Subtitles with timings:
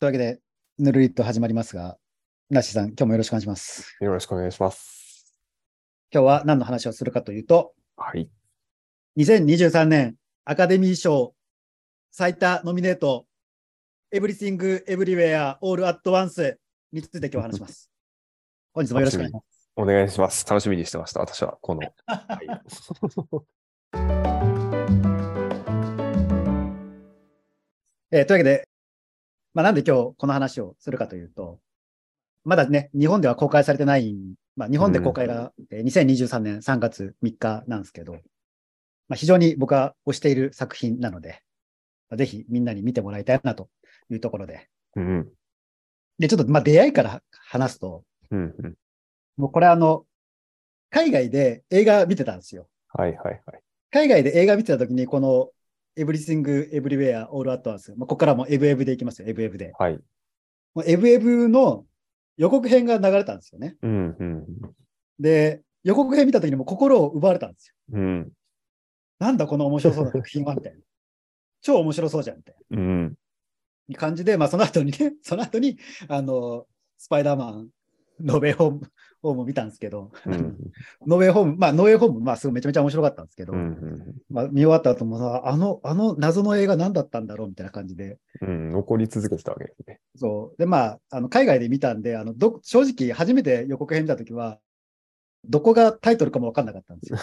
[0.00, 0.38] というわけで、
[0.78, 1.98] ぬるりと始まりますが、
[2.50, 3.96] ナッシーさん、今日もよろしくお願いします。
[4.00, 5.34] よろしくお願いします。
[6.12, 8.30] 今日は何の話をするかというと、はい。
[9.16, 10.14] 2023年
[10.44, 11.34] アカデミー賞
[12.12, 13.26] 最多ノミネート、
[14.12, 16.60] エブリシング・エブリウェア・オール・アット・ワンス
[16.92, 17.90] について今日話します。
[18.72, 19.70] 本日もよろしくお願いします。
[19.74, 20.46] お願いします。
[20.48, 21.18] 楽しみにしてました。
[21.18, 21.80] 私はこの。
[22.06, 22.46] はい
[28.12, 28.68] えーというわけで、
[29.58, 31.58] まあ、なんで今日この話をするかというと、
[32.44, 34.14] まだね、日本では公開されてない、
[34.54, 41.42] まあ、日本で公開が、えー2023年3月3日なんですけど、まあ、非常に僕は推している作品なので、
[42.08, 43.68] まあぜひみんなに見てもらいたいなと
[44.10, 44.68] いうところで。
[44.94, 45.28] うん。
[46.20, 48.54] で、ちょっとまあ出会いから話すと、うん。
[48.56, 48.74] うん。
[49.38, 50.04] もうこれあの、
[50.90, 52.68] 海外で映画見てたんですよ。
[52.90, 53.60] はいはいはい。
[53.90, 55.50] 海外で映画見てた時に、この
[55.98, 59.72] Everything Everywhere All at Once、まあ、ここからもエブエブでいきますよ、エブエブで。
[59.78, 59.98] はい。
[60.74, 61.84] もうエブエブの
[62.36, 63.76] 予告編が流れたんですよね。
[63.82, 64.16] うん。
[64.18, 64.46] うん。
[65.18, 67.74] で、予告編見た時にもう心を奪われたんですよ。
[67.92, 68.32] うん。
[69.18, 70.78] なんだこの面白そうな作品はみたいな。
[71.60, 73.14] 超面白そうじゃんみたいうん。
[73.88, 77.68] な感じで、まあその後にね、その後に、あの、スパイダーマン、
[78.20, 80.56] ノーベイホーム、ホーム見たんですけど、うん。
[81.06, 84.14] ノーベイホーム、まあノーベイホーム、まあすごいめちゃめちゃ面白かったんですけど、うん。
[84.30, 88.70] まあ見終わった後もさ、あの、あの謎の映画何だったんだろうみたいな感じで、うん。
[88.72, 90.00] 残り続けてたわけですね。
[90.16, 90.58] そう。
[90.58, 94.58] で、まあ、あの、海外で見たんで、あの、ど、正直、初めて予告編見たときは、
[95.48, 97.18] どこがタイトルかもわかんなかったんですよ。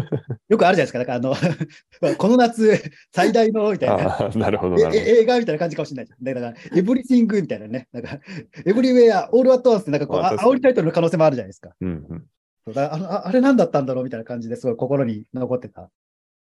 [0.48, 0.98] よくあるじゃないですか。
[0.98, 1.34] だから、あの、
[2.16, 2.80] この夏、
[3.14, 4.30] 最大の、みたいな。
[4.34, 4.94] なるほど、えなるほど。
[4.94, 6.24] え映画みたいな感じかもしれないじゃん。
[6.24, 7.88] だから、エブリシングみたいなね。
[7.92, 8.18] なんか、
[8.64, 11.74] エブリウェア、オールアットワンスって、なんかこう、あ煽りタイトルの可能性もあるじゃないですか。
[11.80, 12.06] うん。
[12.08, 12.26] うん。
[12.64, 15.90] そうだからあのああれ何だったんだろうみたいな感じですごい心に残ってた。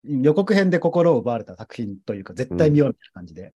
[0.03, 3.47] 予告編で心を奪われた作品というか、絶対見ようみたいな感じで。
[3.47, 3.51] っ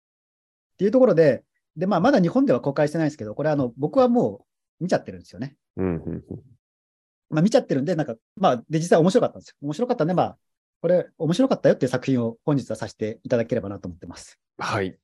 [0.78, 1.44] ていうところで、
[1.76, 4.46] で、まあ、まだ日本では公開してないんですけど、これあの、僕はも
[4.80, 5.56] う見ちゃってるんですよね。
[5.76, 5.96] うん。
[5.96, 6.24] うん。
[7.30, 9.56] まあ、見ちゃってるんで、なんか、まあ、で、実際面白かったんですよ。
[9.62, 10.38] 面白かったんで、まあ、
[10.82, 14.40] これ、面白かったよっていう作品を本日はさせていただければなと思ってます。
[14.58, 14.98] はい。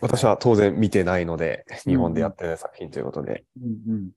[0.00, 4.10] 私は当然見てないので、日本でやってない作品ということで、うんうん。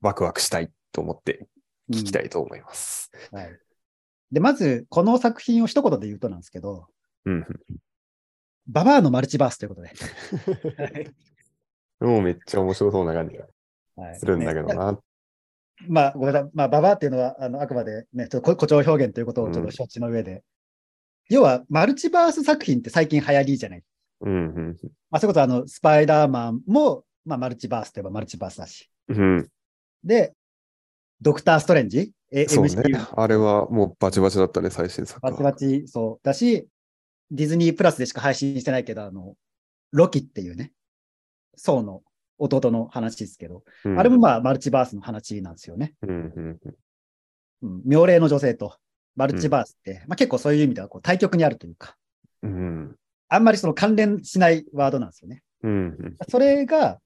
[0.00, 1.48] ワクワクしたいと思って
[1.90, 3.10] うん聞きたいと思います。
[3.30, 3.58] はい。
[4.32, 6.88] で、まず、この作品を一言で言うとなんですけど、
[7.24, 7.46] うん。
[8.66, 9.88] ババアのマルチバースということで。
[9.88, 11.14] は い
[12.00, 13.46] もうめっちゃ面白そうな感じが
[13.96, 14.98] はいするんだけどねな。
[15.88, 16.50] まあ、ごめんなさい。
[16.54, 20.42] まあ、ババアっていうのは、あの、あくまでね、ちょっと誇張表現ということをちょっと承知の上で。
[21.28, 23.82] 要は、マルチバース作品って最近流行りじゃない。
[24.20, 24.76] うん。
[25.10, 28.90] まあ、そういうことは、あの、スパイダーマンも、まあ、マルチバースといえばマルチバースだし。
[29.08, 29.18] うん。
[29.18, 29.48] うん。
[30.04, 30.32] で、
[31.20, 32.12] ドクター・ストレンジ？
[32.30, 32.74] えそうね。
[33.16, 35.30] あれはもうバチバチだったね、最新作は。
[35.30, 36.26] バチバチ、そう。
[36.26, 36.68] だし、
[37.30, 39.34] ディズニープラスでしか配信してないけど、あの、
[39.92, 40.72] ロキっていうね、
[41.56, 42.02] ソウの
[42.38, 45.94] 弟の話ですけど、うんあれもまあ、マルチバースの話なんですよね。
[46.02, 46.76] うんうんうん
[47.62, 48.76] うん、妙齢の女性と
[49.14, 51.96] マルチバースって、まあ結構そういう意味ではこう対極にあるというか、
[52.42, 52.96] うん
[53.28, 55.42] あんまりその関連しないワードなんですよね。
[55.62, 55.74] うんう
[56.08, 57.00] んそれが、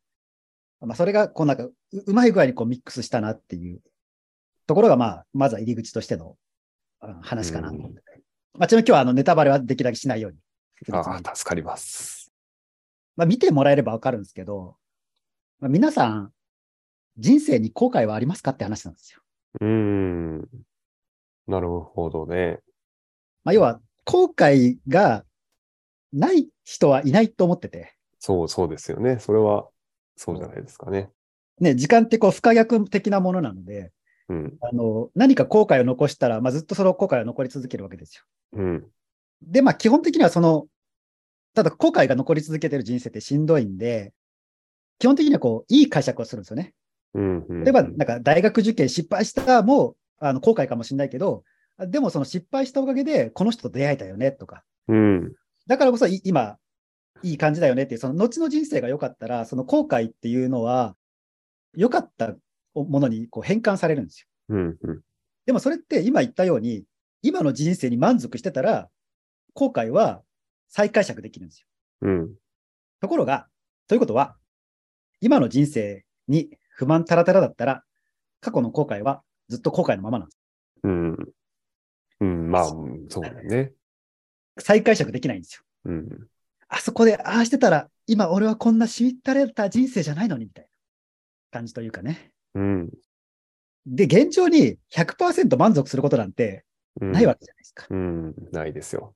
[0.81, 3.81] まあそれがこうなんかううまい具合にこうミックスしたなっていう
[4.67, 6.37] ところがまあ、まずは入り口としての
[7.03, 8.03] うん話かなと思ってて。
[8.59, 10.39] まあちなみに今日はあのネタバレはできるだけしないように。
[10.93, 12.33] ああ、助かります。
[13.17, 14.77] まあ見てもらえればわかるんですけど、
[15.61, 16.33] まあ、皆さん、
[17.19, 19.21] 人生に後悔はありますかって話なんですよ。
[19.61, 20.49] うーん。
[21.47, 22.61] なるほどね。
[23.45, 25.25] まあ要は、後悔が
[26.13, 29.19] ない人はいないと思ってて、そうそうですよね。
[29.19, 29.69] それは、
[30.17, 31.11] そうじゃないですかね。
[31.59, 33.93] ね、時間ってこう不可逆的なものなので、
[34.29, 34.57] うん。
[34.63, 38.25] あの、何か後悔を残したら、まあ、ずっとその後悔は残り続けるわけですよ。
[38.53, 38.87] うん。
[39.43, 40.67] で、まあ、基本的にはその、
[41.55, 44.13] ただ後悔が残り続けてる人生ってしんどいんで、
[45.01, 46.75] 基本的にはこう、いい解釈をするんですよね。
[47.15, 47.47] うん。
[47.49, 51.43] うん例えば、なんか大学受験失敗したも、あの、後悔かもしれないけど、
[51.79, 54.63] でもその失敗したおかげで、この人と出会えたよね、とか。
[54.89, 55.33] うん。
[55.67, 56.59] だからこそい今、
[57.23, 60.95] いい感じだよねっていう、その後の人生が良かったら、その後悔っていうのは、
[61.75, 62.37] 良かった
[62.75, 64.27] ものにこう変換されるんですよ。
[64.51, 64.79] うん。
[64.83, 65.01] うん。
[65.47, 66.85] でもそれって今言ったように、
[67.23, 68.91] 今の人生に満足してたら、
[69.55, 70.23] 後悔は
[70.69, 71.67] 再解釈できるんですよ。
[72.03, 72.35] うん。
[73.01, 73.47] ところが、
[73.89, 74.37] ということは、
[75.21, 77.85] 今の人生に不満たらたらだったら、
[78.41, 80.39] 過去の後悔はずっと後悔のままなんです。
[80.85, 81.17] うん。
[82.21, 82.51] うん。
[82.51, 83.73] まあ、うんそうだね。
[84.59, 85.63] 再解釈できないんですよ。
[85.87, 86.27] うん。
[86.69, 90.69] あそこでああしてたら、今俺はこんなしみったれた人生じゃないのに、みたいな
[91.59, 92.33] 感じというかね。
[92.55, 92.91] うん。
[93.87, 96.65] で、現状に100%満足することなんて
[97.01, 97.87] うんないわけじゃないですか。
[97.91, 98.35] うん。
[98.53, 99.15] ないですよ。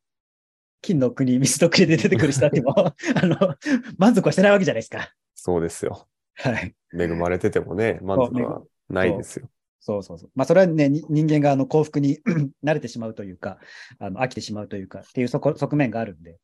[0.83, 2.93] 金の国、水の国で出てくる人たちも、 あ
[3.27, 3.57] の、
[3.97, 5.15] 満足はしてないわけじゃないですか。
[5.45, 6.09] そうですよ。
[6.37, 6.75] はい。
[6.99, 9.51] 恵まれててもね、満足はないですよ。
[9.79, 10.31] そうそうそう。
[10.35, 12.19] まあ、それはね、に人間があの幸福に
[12.65, 13.59] 慣れてしまうというか、
[13.99, 16.39] あの飽きてしまうというか、っていうそこ側面があるんで。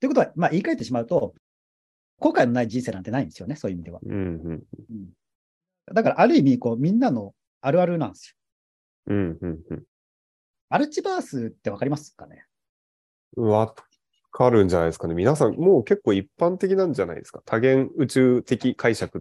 [0.00, 1.32] ということは、まあ、言い換えてしまうと、
[2.18, 4.00] 後悔のない人生なんてないんですよね、そういう意味では。
[4.02, 4.50] うんうん。
[4.50, 4.64] うん、
[5.94, 8.34] だから、ある意味、こう、みんなのあるあるなんです
[9.06, 9.14] よ。
[9.14, 9.82] うんうんうん。
[10.68, 12.44] マルチバースってわかりますかね？
[13.36, 13.72] わ
[14.30, 15.14] かるんじゃないですかね。
[15.14, 17.42] 皆さん、もう結構一般的なんじゃないですか。
[17.44, 19.20] 多元宇宙的解釈っ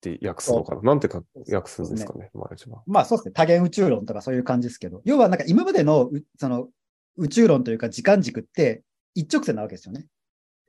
[0.00, 2.82] て訳すのかななんてか訳すんですかね、マルチは。
[2.86, 6.68] まあそうですね、多元宇宙論とかそういう感じですけど、要はなんか今までのうその
[7.16, 8.82] 宇宙論というか時間軸って
[9.14, 10.06] 一直線なわけですよね。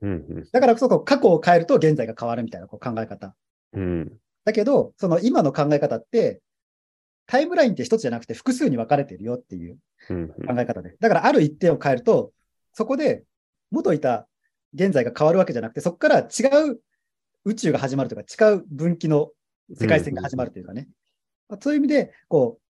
[0.02, 0.48] うんうん。
[0.52, 3.34] だからこそ過去を変えると現在が変わるみたいなこう考え方。
[3.72, 4.12] うん。
[4.44, 6.40] だけど、その今の考え方って、
[7.26, 9.78] タイムラインって一つじゃなくて複数に分かれてるよっていう
[10.10, 10.96] うん考え方で。
[11.00, 12.32] だからある一点を変えると、
[12.72, 13.24] そこで
[13.72, 14.28] 元いた
[14.74, 16.80] 現在が変わるわけじゃなくて、そこから違う
[17.44, 19.30] 宇宙が始まるというか、違う分岐の
[19.74, 20.88] 世界線が始まるというかね。
[21.48, 22.62] まあそういう意味で、こう、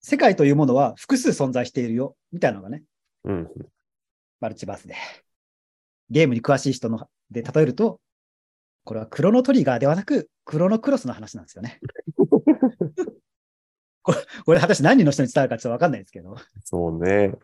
[0.00, 2.82] 世界というものは複数存在しているよ、みたいなのがね、
[3.24, 3.36] うん。
[3.36, 3.48] うん。
[4.40, 4.94] マルチバースで。
[6.10, 8.00] ゲームに詳しい人ので例えると、
[8.84, 11.80] これはクロノトリガーではなく、クロノクロスの話なんですよね。
[14.02, 17.34] これ、これ果たして何人の人に伝わるかちょっとわかんないですけど、そうね。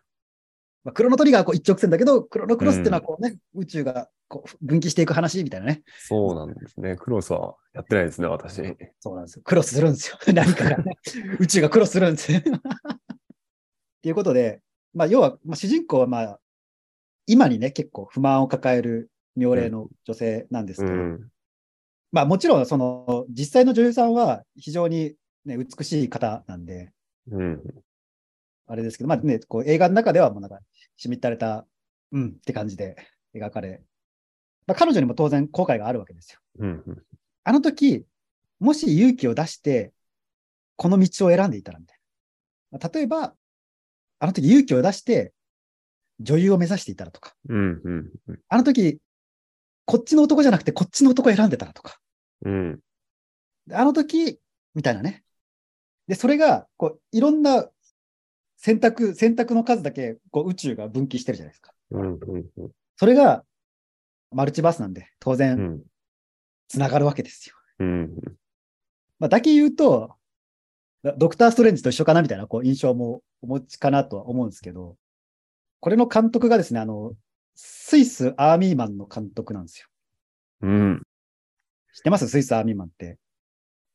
[0.85, 5.81] まあ、クロノトリガーはこう一直線だけど、クロノクロスっていうのはこうね、宇宙がこう分岐していく話みたいなね。
[5.97, 6.95] そうなんですね。
[6.95, 8.61] クロスはやってないですね、私。
[8.99, 9.41] そうなんですよ。
[9.43, 10.19] クロスするんですよ。
[10.31, 10.97] 何かがね。
[11.41, 12.37] 宇宙がクロスするんですよ。
[12.39, 12.43] っ
[14.03, 14.61] ていうことで、
[14.93, 16.39] まあ、要は、まあ、主人公はまあ、
[17.25, 21.29] 今にね、結構不満を抱える妙齢の女性なんですけど、うん。
[22.11, 25.15] まあもちろん、その、実際の女優さんは非常に、
[25.45, 26.91] ね、美しい方なんで、
[27.31, 27.61] うん。
[28.67, 30.59] あれですけど、まあね、こう映画の中ではもうなんか、
[30.97, 31.65] しみったれた、
[32.11, 32.95] うんって感じで
[33.35, 33.81] 描かれ、
[34.67, 36.39] まあ彼女にも当然後悔があるわけですよ。
[36.59, 36.83] うん。
[36.85, 37.03] うん
[37.47, 38.03] あの時、
[38.59, 39.93] もし勇気を出して、
[40.77, 41.97] この道を選んでいたらみたい
[42.71, 42.79] な。
[42.79, 43.35] まあ例えば、
[44.17, 45.31] あの時勇気を出して、
[46.19, 47.81] 女優を目指していたらとか、うん。
[47.83, 48.11] うん。
[48.29, 48.99] うんあの時、
[49.85, 51.99] こっちの男じゃなくてこっちの男を選んでたらとか、
[52.43, 52.79] うん。
[53.67, 54.39] であの時、
[54.73, 55.23] みたいなね。
[56.07, 57.69] で、それが、こう、いろんな
[58.65, 61.71] 選択、選択の数だけ、こう、宇宙が分岐してるじゃないですか。
[61.91, 62.13] うん。
[62.15, 62.71] うん。
[62.95, 63.45] それが、
[64.31, 65.83] マルチバースなんで、当う然、ん。
[66.67, 67.55] つながるわけですよ。
[67.77, 68.15] うん。
[69.19, 70.15] まあ、だけ言うと、
[71.03, 74.97] ドドクター・ストレンジと一緒かなみたいな、こう、印象もお持ちかなとは思うんですけど、
[75.79, 77.13] これの監督がですね、あの、
[77.53, 79.87] スイス・アーミーマンの監督なんですよ。
[80.61, 81.03] うん。
[81.93, 82.27] 知ってます？
[82.27, 83.19] スイス・アーミーマンって。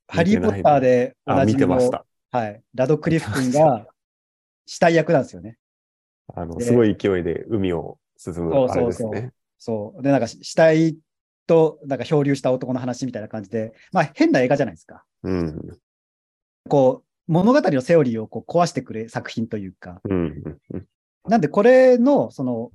[0.06, 2.06] ハリー・ポッターでおあ、見なじみのてました。
[2.30, 2.62] はい。
[2.72, 3.88] ラドクリフ君が
[4.70, 5.58] 死体役なんですよね。
[6.32, 9.32] あの、ですごい勢いで海を進むそうあれですね。
[9.58, 10.02] そう。
[10.02, 10.96] で、なんか死体
[11.48, 15.02] となんか漂流した男の話みたいな感じで、まあ変な映画じゃないですか。
[15.24, 15.60] うん。
[16.68, 20.00] こう、物語のセオリーをこう壊してくれ作品というか。
[20.08, 20.60] うん。
[20.72, 20.86] うん。
[21.26, 22.70] なんでこれの、その、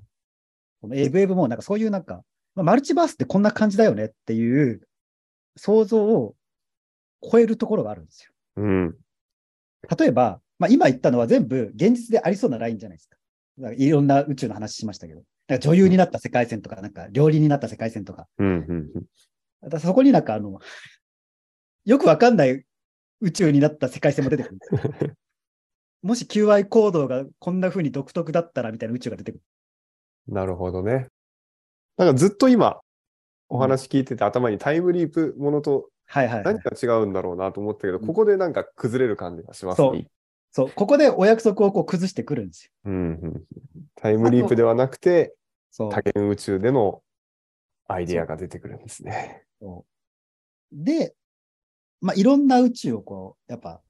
[0.81, 2.25] このエブエブもなんかそういうなんか、
[2.55, 4.81] まあ、マルチバースってこんな感じだよねっていう
[5.55, 6.35] 想像を
[7.21, 8.31] 超えるところがあるんですよ。
[8.57, 8.95] うん。
[9.97, 13.17] 例えば、まあ、今言ったのは全部現実でありそうなラインじゃないですか。
[13.61, 15.23] かいろんな宇宙の話しましたけど。
[15.47, 18.27] なんか女優になった世界線とか、なんか料理になった世界線とか。
[18.37, 18.47] うん。
[18.47, 18.93] うん。
[18.93, 20.59] だからそこになんかあの、
[21.85, 22.63] よくわかんない
[23.21, 25.11] 宇宙になった世界線も出てくるんですよ。
[26.01, 29.41] もし求愛行動がこんな風に独特だったらみたいな宇宙が出てくる。
[30.27, 31.07] なるほどね。
[31.97, 32.79] なんかずっと今、
[33.47, 36.59] お話聞いてて頭にタイムリープものとはいはい、はい何。
[36.59, 40.07] か違うんだろうなと思ったけど、うんここでなんか崩れる感じがしますそうね。
[40.55, 42.71] そう、ここでお約束をこう崩してくるんですよ。
[42.85, 43.43] うんうん
[43.95, 45.35] タイムリープではなくて、
[45.69, 47.01] そう多元宇宙での
[47.87, 49.43] アイデアが出てくるんですね。
[50.71, 51.13] で、
[51.99, 53.81] まあ、いろんな宇宙をこう、やっぱ、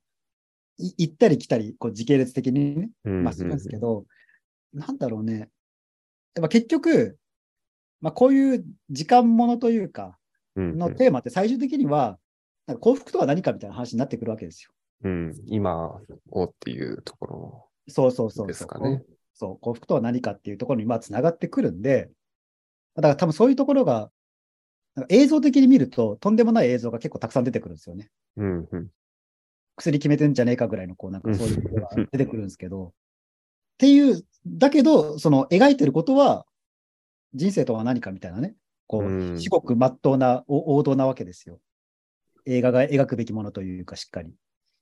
[0.77, 4.05] い行ったり来たり、こう時系列的にね、うんまあ、するんですけど、
[4.73, 5.39] なんだろうね。
[5.39, 5.49] やっ
[6.41, 7.19] ぱ結局、
[8.01, 10.17] まあ、こういう時間ものというか、
[10.55, 12.17] うんのテーマって最終的には、
[12.65, 14.71] なんか幸福とは何かみたいな話になってくるわけですよ。
[15.03, 15.99] うん今
[16.31, 18.47] をっていうところそうそうそうそう。
[18.47, 19.03] ですかね。
[19.33, 22.09] そう、幸福とは何かっていうところにまあ繋がってくるんで、
[22.95, 24.09] だから多分そういうところが、
[24.95, 28.09] なんか映像的に見るととんでもない映像が結構たくさん出てくるんですよね。
[28.37, 28.87] うんうん
[29.77, 32.91] 薬決めてんじゃねえかぐらいの、こうなんかそういうことが出てくるんですけど、っ
[33.77, 36.45] ていう、だけど、その描いてることは、
[37.33, 38.55] 人生とは何かみたいなね、
[38.87, 41.59] こう至極真っ当なお王道なわけですよ。
[42.45, 44.33] 映画が描くべきものというか、しっかり。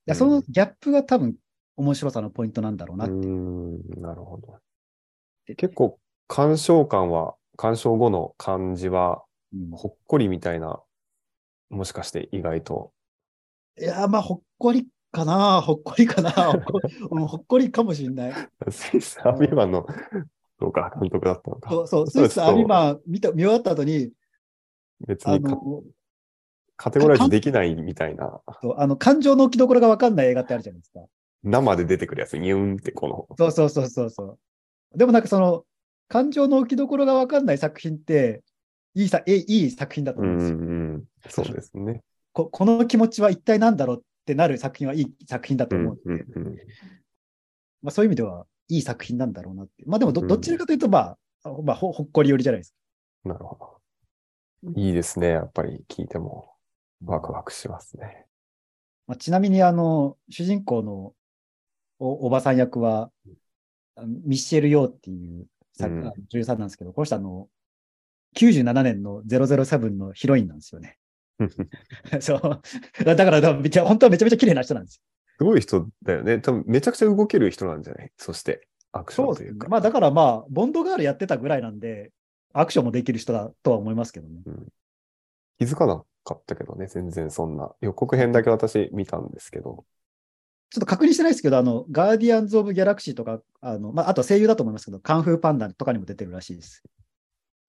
[0.05, 1.35] いやそのギャップが多分
[1.77, 3.13] 面白さのポイントなんだろうなって。
[3.13, 4.59] うんなるほど。
[5.57, 10.81] 結構、鑑賞感は、鑑賞後の感じは、うんほっこりみたいな
[11.69, 12.91] もしかして意外と。
[13.79, 18.33] いや、まあ、ほっこりかな、ほっこりかな、ほっこりかもしれない。
[18.69, 19.85] スイスアビマンの、
[20.59, 21.69] そうか、監督だったのか。
[21.69, 24.11] そうそう、スイスアビマン見た見終わった後に、
[25.03, 25.83] あ別にかの、
[26.75, 31.01] カテゴライズできないみたいな、そうあの感情の置きどころが分かんない映画ってあるじゃないですか。
[31.43, 34.23] 生で出てくるやつ、ニューンってこの、そうそうそうそうそ
[34.93, 34.97] う。
[34.97, 35.65] でもなんかその、
[36.07, 38.43] 感情の置きどころが分かんない作品って、
[38.95, 40.57] いいさえいい作品だとう思うんですよ。
[40.57, 42.01] んうん、そうですね。
[42.31, 45.99] ここの気持ちは一体何だろうってなる作品はいい作品だとうん思う。
[46.05, 46.57] うんうん
[47.81, 49.83] まあ、そういう意味ではいい作品なんだろうなって。
[49.85, 50.99] まあでもどうんどちらかというと、ま
[51.43, 52.75] あ、まあ、ほほっこり寄りじゃないです
[53.25, 53.81] なるほ
[54.63, 54.71] ど。
[54.75, 55.29] いいですね。
[55.29, 56.52] やっぱり聞いても
[57.05, 58.25] ワクワクしますね。
[59.07, 61.13] まあ、ちなみに、あの、主人公の
[61.99, 63.11] おおばさん役は、
[64.25, 65.45] ミッシェル・ヨーっていう
[65.77, 67.47] 作うんあ女優さんなんですけど、この人あの、
[68.35, 70.97] 97年の007のヒロインなんですよね。
[72.21, 72.61] そう。
[73.03, 75.01] だから、本当はめちゃめちゃ綺麗な人なんです
[75.37, 76.39] すごい人だよね。
[76.39, 78.11] 多分めちゃくちゃ動ける人なんじゃない？
[78.17, 79.67] そして、アクションというか。。
[79.67, 82.11] まあだからまあ、ボンドガールやってたぐらいなんで、
[82.53, 84.41] アクションもできる人だとは思いますけどね。
[85.59, 87.71] 気づかなかったけどね、全然そんな。
[87.81, 89.85] 予告編だけ私見たんですけど。
[90.69, 96.83] ちょっと確認してないですけど、あの、ガーディアンズ・オブ・ギャラクシーとか、あの、まあ、あと声優だと思いますけど、カンフーパンダとかにも出てるらしいです。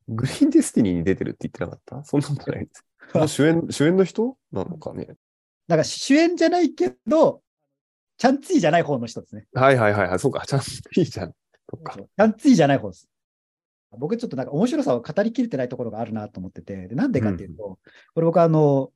[0.09, 2.05] グリーンディスティニーに出てるって言ってなかった？
[2.05, 2.85] そんなことないです。
[3.29, 5.07] 主演、主演の人なのかね？
[5.07, 5.17] だか
[5.79, 7.43] ら主演じゃないけど、
[8.17, 9.47] チャンツィじゃない方の人ですね。
[9.53, 10.19] はいはいはいはい。
[10.19, 10.67] そうか、ちゃんと
[11.01, 11.33] いいじゃん。
[11.71, 11.95] そっか。
[11.97, 13.09] チャンツィじゃない方です。
[13.99, 17.79] 僕ちょっとなんか面白さを語りきれてないところがあるなと思ってて、でなんでかっていうと、
[18.15, 18.91] これ僕あの、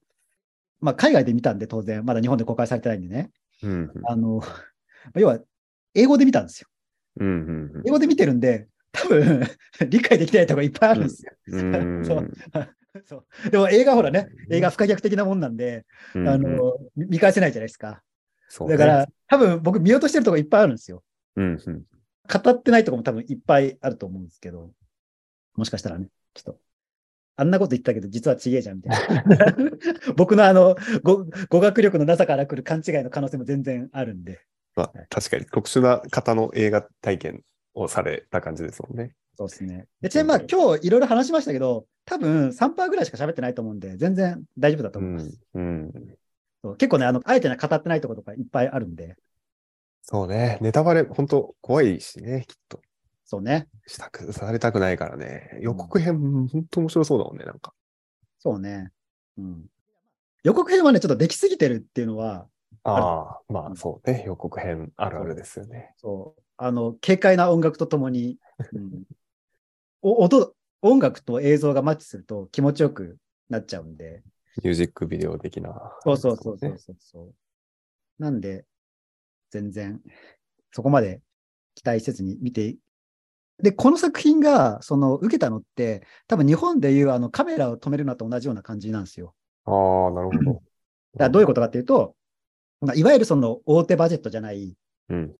[0.81, 3.31] まあ、海外で見たんで当然、まだ日本で公開されてないんでね、
[3.63, 4.41] うんあの、
[5.15, 5.39] 要は
[5.95, 6.69] 英語で見たんですよ。
[7.21, 7.27] うん。
[7.27, 9.43] うんうん英語で見てるんで、多分
[9.89, 11.33] 理解できないところいっぱいあるんですよ。
[11.49, 11.75] うん。
[11.75, 12.31] うんそう
[13.05, 18.03] そうでも映画ほらね、映画不可逆的なもんなんで、うんあの、見見返せないじゃないですか。
[18.67, 21.05] だから、多分僕見落としてるとこいっぱいあるんですよ。
[21.37, 21.85] うんうん。
[22.45, 24.71] 語ってないとこも多分いっぱいあると思うんですけど、
[25.59, 26.61] もしかしたらね、ちょっと、
[27.37, 29.25] あんなこと言ったけど、実はちげえじゃんみたいな。
[30.17, 34.41] 僕のあの語、語学力のなさから来る勘違いの可能性も全然あるんで、
[34.77, 37.43] まあ、確かに特殊な方の映画体験
[37.75, 39.15] をされた感じですもんね。
[39.37, 39.87] そうですね。
[40.01, 45.41] でちなみにまあ今日いろいろ話しましたけど、多分3%ぐらいしか喋ってないと思うんで、全然大丈夫だとう思います。
[45.55, 45.61] ん。
[45.61, 45.93] うん。
[46.63, 49.17] そう結構ね、あの、あえてね、語ってないところとかいっぱいあるんで、
[50.11, 50.57] そうね。
[50.63, 52.81] ネタバレ、本当怖いしね、きっと。
[53.31, 53.69] そうね。
[53.87, 55.59] したく、されたくないからね。
[55.61, 57.75] 予告編、本当面白そうだもんね、なんか。
[58.39, 58.91] そうね。
[59.37, 59.67] うん。
[60.45, 62.47] 予告編はね、ちょっとできすぎてるっていうのは、
[62.85, 64.25] ああ、まあそうね。
[64.27, 65.93] 予告編あるあるですよね。
[65.99, 68.39] そう、あの、軽快な音楽とともに、
[68.73, 69.03] うん、
[70.01, 73.19] お音、音楽と映像がマッチすると気持ちよく
[73.51, 74.23] なっちゃうんで、
[74.63, 75.93] ミュージックビデオ的な。
[76.03, 77.35] そうそうそうそうねそうそう。
[78.19, 78.65] なんで、
[79.51, 80.01] 全然、
[80.73, 81.21] そこまで
[81.75, 82.77] 期待せずに見て、
[83.63, 89.35] で、この作品が、その、受けたのって、多分日本でいうあのカメラを止めるのと同じような感じなんですよ。
[89.65, 90.53] ああ、なるほど。
[90.55, 90.63] だか
[91.19, 92.15] らどういうことかっていうと、
[92.81, 94.77] まあいわゆるその大手バジェットじゃない、
[95.09, 95.35] うん。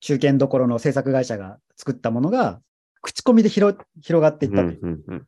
[0.00, 2.60] 中堅どころの制作会社が作ったものが、
[3.02, 5.26] 口コミで広広がっていっうんたという、うんうん。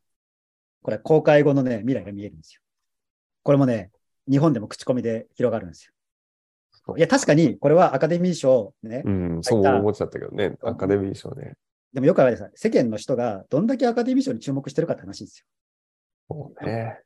[0.83, 2.61] これ公開後のね、未来が見えるんですよ。
[3.45, 3.91] これもね、
[4.29, 5.93] 日本でも口コミで広がるんですよ。
[6.97, 10.57] いや、確かに、これはアカデミー賞ね、うん、そう思っちゃったけどね。
[10.63, 11.55] アカデミー賞ね。
[11.93, 15.45] でもよくあるさ、世間の人がどんだけアカデミー賞に注目してるかって話です
[16.29, 17.03] そうね。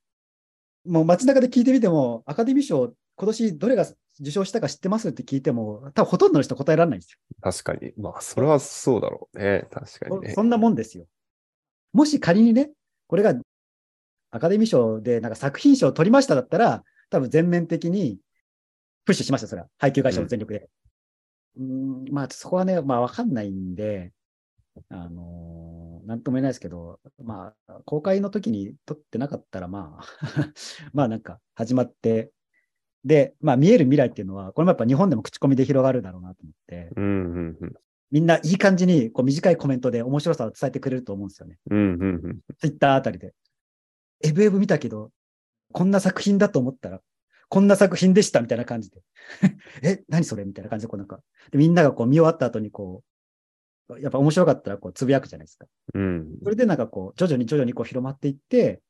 [0.87, 0.93] よ。
[0.93, 3.87] もう街中で聞いてみても、アカデミー賞、今年どれが
[4.21, 7.19] 受賞したか知ってますって聞いても、多分ほとんどの人答えられないんですよ。
[7.41, 7.93] 確かに。
[7.97, 9.67] まあ、それはそうだろうね。
[9.71, 10.35] 確かにねそ。
[10.37, 11.07] そんなもんですよ。
[11.93, 12.71] もし仮にね、
[13.07, 13.35] これが
[14.31, 18.19] アカデミー賞でなんか作品賞を取りましただったら、多分全面的に
[19.05, 19.69] プッシュしました、それは。
[19.79, 20.69] 配給会社の全力で。
[21.57, 24.13] うーん、まあそこはね、まあわかんないんで、
[24.89, 30.05] あのーなんとも言えないですけど、まあ、公開の時に撮ってなかったら、まあ、
[30.93, 32.31] まあなんか始まって、
[33.05, 37.75] で、まあ見える未来っていうのは、これもやっぱ日本でも口コミで広がるだろうなと思って、うんうんうん。
[38.11, 41.59] みんないい感じにこう短いコメントで面白さを伝えてくれると思うんですよね。
[41.71, 42.41] うんうんうん。
[42.59, 43.35] ツイッターあたりで。
[44.23, 45.11] エブエブ見たけど、
[45.73, 47.01] こんな作品だと思ったら、
[47.49, 49.03] こんな作品でしたみたいな感じで。
[49.83, 53.14] え、何それみたいな感じで、こうなんか、でみんながこう見終わった後にこう、
[54.01, 55.67] やっぱ面白かったらこうつぶやくじゃないですか。
[55.95, 56.39] うん。
[56.43, 58.81] それでなんかこう、徐々に徐々にこう広まっていって、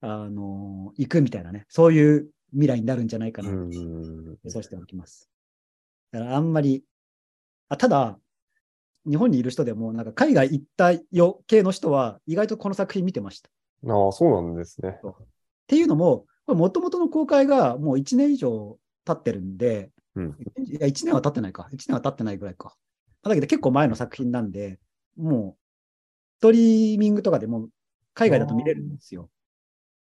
[0.00, 5.30] あのー行くみたいなね、そういう未来になるんじゃないかな、うんうんそうしておきます。
[6.12, 6.84] だからあんまり、
[7.68, 8.18] あただ、
[9.06, 13.50] 日本にいる人でも、なんか海外行ったよ系の人は、意外とこの作品見てました。
[13.86, 14.98] ああ、そうなんですね。
[15.02, 15.12] っ
[15.66, 20.36] ていうのも、もともとの公開がもう1年以上経ってるんで、うん。
[20.66, 21.68] いや、1年は経ってないか。
[21.72, 22.76] 1年は経ってないぐらいか。
[23.30, 24.78] だけど結構前の作品なんで、
[25.16, 25.62] もう、
[26.38, 27.68] ストリーミングとかでも
[28.12, 29.30] 海外だと見れるんですよ。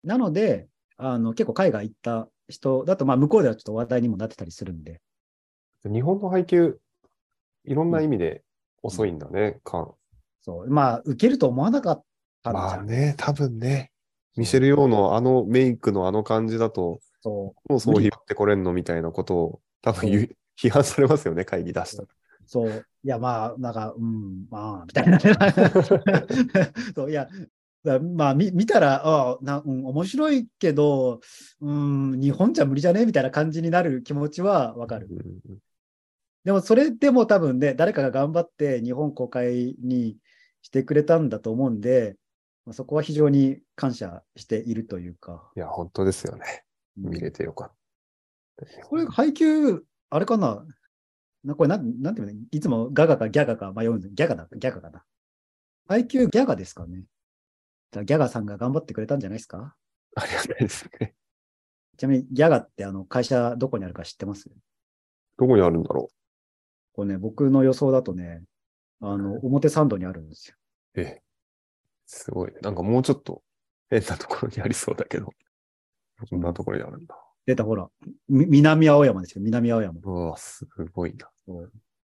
[0.02, 5.00] なので、あの、結構海外行った人だと、まあ向こうではちょっと話題にもなってたりするんで。
[5.84, 6.78] 日本の配給、
[7.64, 8.42] いろんな意味で
[8.82, 9.94] 遅いんだね、か
[10.42, 10.70] そう。
[10.70, 12.04] まあ、受けると思わなかっ
[12.42, 12.58] たんじ。
[12.58, 13.92] まあね、多分ね、
[14.36, 17.72] ミシェル・ヨーのあのメイクのあの感じだと、そう。
[17.72, 20.28] もうそう拾ってこれんのみたいなことを多分
[20.58, 22.08] 批判されますよね、会議出したら。
[22.46, 22.86] そう。
[23.04, 25.34] いや、まあ、なんか、うん、まあ、みたいなね。
[26.94, 27.28] そう、いや、
[27.84, 31.20] だまあ、み見たら、ああな、うん、面白いけど、
[31.60, 35.08] うん、日本じゃ無理じゃねみたいな感じになる気持ちはわかる。
[35.10, 35.14] う
[35.52, 35.58] ん
[36.44, 40.18] でも、それでも多分ね、誰かが頑張って日本公開に
[40.60, 42.16] してくれたんだと思うんで、
[42.66, 45.50] まあ、そこは非常に感謝しているというか。
[45.56, 46.64] いや、本当ですよね。
[46.98, 47.72] うん見れてよかっ
[48.56, 48.86] た。
[48.86, 50.64] これ、配給、あれかな？
[51.44, 55.04] なこれなん、なんていうのいつもガガかギャガか迷うんですギャガだ、ギャガかな。
[55.86, 57.04] 配給ギャガですかね。
[57.92, 59.74] じゃあギャガさんが頑張ってくれたんじゃないですか？
[60.16, 61.14] ありがたいですね。
[61.96, 64.50] ちなみにギャガってあの会社どこにあるか知ってます？
[65.36, 66.08] どこにあるんだろ
[66.94, 68.42] これね、僕の予想だとね、
[69.00, 70.56] あの、表参道にあるんですよ。
[70.94, 71.00] う。
[71.00, 71.22] ええ。
[72.06, 72.60] すごいね。
[72.62, 73.42] なんかもうちょっと
[73.90, 75.32] 変なところにありそうだけど。
[76.30, 77.16] こんなところにあるんだ。
[77.46, 77.88] 出たほら、
[78.28, 80.00] み南青山ですよ、南青山。
[80.02, 81.28] うわ、すごいな。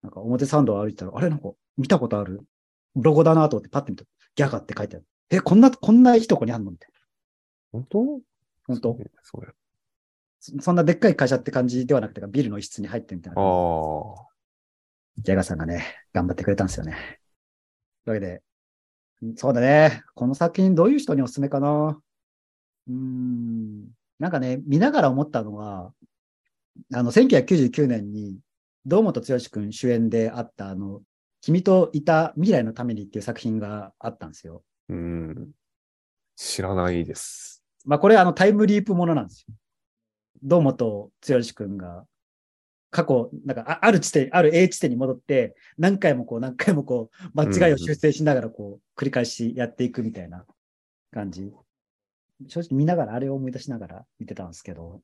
[0.01, 2.41] なんか表参道を歩いてたら、あれなんか見たことある？
[2.95, 5.05] ロゴだなと思ってパッて見たらギャガって書いてある。
[5.31, 6.71] え、こんな、こんないいとこにあんの？
[6.71, 6.91] みたい
[7.71, 8.03] 本当？
[8.03, 8.05] な。
[8.67, 8.97] 本当？
[9.23, 9.47] それ。
[10.39, 13.41] そそんなでっかい会社って感じではなくて、ビルの一室に入ってみたいな。
[13.41, 14.27] ああ。
[15.17, 17.19] ギャガさんがね、頑張ってくれたんですよね。
[18.05, 18.43] というわけで、
[19.37, 20.03] そうだね。
[20.13, 21.97] この作品どういう人におすすめかな？
[22.87, 23.87] うーん。
[24.19, 25.93] なんかね、見ながら思ったのは、
[26.93, 28.39] あの、1999年に、
[28.85, 31.01] 堂本剛君主演であった、あの、
[31.41, 34.63] 君といた未来のためにっていう作品があったんですよ。
[34.89, 35.51] うん。
[36.35, 37.63] 知らないです。
[37.85, 39.53] まあ、これあのタイムリープものなんですよ。
[40.41, 42.05] 堂本剛君が
[42.91, 50.45] 過去、なんかあある地点、ある A 地点に戻って、何回もこう、何回もこう、間違いを修正しながらこう、繰り返しやっていくみたいな
[51.11, 51.51] 感じ。
[52.47, 55.01] 正直見ながら、あれを思い出しながら見てたんですけど。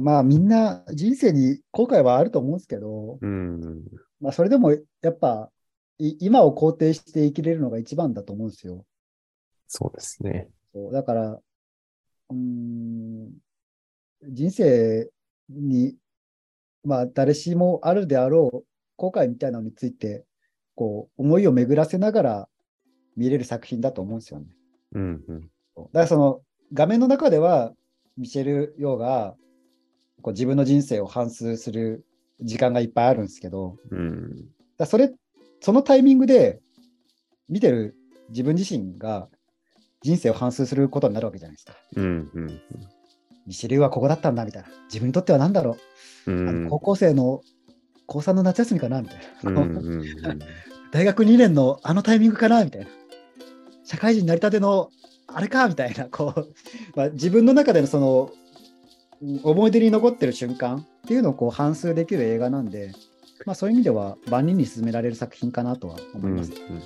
[0.00, 3.84] まあみんな人生に後悔はあると思うんですけど、うん。
[4.20, 4.78] まあそれでもや
[5.10, 5.50] っぱ
[5.98, 8.84] い今を肯定して生きれるのが一番だと思うんですよ。
[9.66, 10.48] そうですね。
[10.72, 13.30] そうだから、うーん、
[14.22, 15.10] 人生
[15.48, 15.96] に、
[16.84, 20.24] まあ、誰しもあるであろう後悔みたいなのについて、
[20.74, 22.48] こう、思いを巡らせながら
[23.16, 24.46] 見れる作品だと思うんですよね。
[24.92, 25.50] うんうん。
[25.86, 26.40] だからその、
[26.72, 27.72] 画面の中では、
[28.16, 29.34] ミシェル・ヨーが、
[30.22, 32.04] こう自分の人生を反芻する
[32.40, 34.48] 時間がいっぱいあるんですけど、うん。
[34.76, 35.14] だそれ、
[35.60, 36.60] そのタイミングで
[37.48, 37.96] 見てる
[38.30, 39.28] 自分自身が
[40.02, 41.74] 人生を反芻することになるわけじゃないですか。
[41.96, 42.60] うんうん
[43.46, 44.68] ミシェルはここだったんだみたいな。
[44.88, 45.78] 自分にとっては何だろ
[46.26, 46.48] う、うん。
[46.48, 47.40] あの高校生の
[48.06, 49.50] 高3の夏休みかなみたいな。
[49.50, 50.04] うんうんうん
[50.92, 52.88] 大学2年のあのタイミングかなみたいな。
[53.84, 54.90] 社会人になりたての
[55.28, 56.06] あれかみたいな。
[56.06, 56.54] こう、
[56.96, 58.30] まあ、自分の中でのその
[59.20, 62.92] うん思い出に残ってる瞬間っていうのをこう反芻できる映画なんで、
[63.46, 66.52] まあ、そういう意味では万人に勧められる作品かなとは思います。
[66.52, 66.82] うん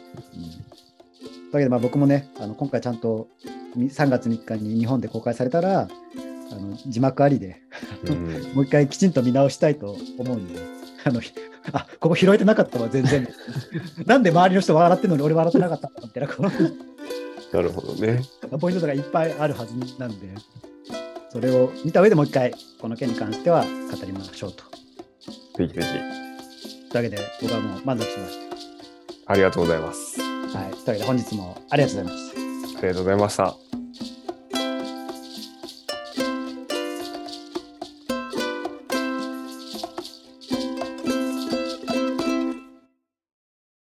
[1.52, 3.28] だけどまあ僕もね、あの今回ちゃんと
[3.76, 7.60] み3月3日に日本で公開されたら、あの字幕ありで、
[8.06, 10.58] うんもう一回きちんと見直したいと思うんで、
[11.04, 11.20] あの、
[11.72, 13.28] あ、ここ拾えてなかったわ、全然。
[14.06, 16.42] なんで周りの人笑ってるのに俺笑ってなかったのみたいな、こ
[17.52, 18.22] なるほどね。
[18.50, 20.28] のポイントとかいっぱいあるはずなんで、
[21.30, 24.64] それを見た上でもう一回、この件に関しては語りましょうと。
[25.58, 26.90] ぜひぜひ。
[26.90, 28.38] というわけで、僕はもう満足しまし
[29.26, 30.16] ありがとうございます。
[30.52, 30.58] た。
[30.58, 30.70] はい。
[30.72, 32.78] というわけで本日もありがとうございました。
[32.78, 33.61] ありがとうございました。